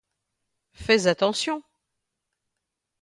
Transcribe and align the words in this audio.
Fais 0.73 1.05
attention. 1.05 1.61